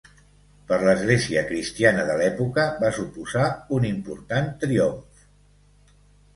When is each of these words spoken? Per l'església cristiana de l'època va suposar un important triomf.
Per 0.69 0.77
l'església 0.87 1.43
cristiana 1.51 2.07
de 2.09 2.15
l'època 2.23 2.65
va 2.87 2.91
suposar 2.97 3.47
un 3.79 3.87
important 3.93 4.53
triomf. 4.67 5.25